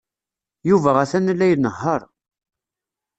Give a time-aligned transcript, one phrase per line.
[0.69, 2.01] Yuba atan la inehheṛ.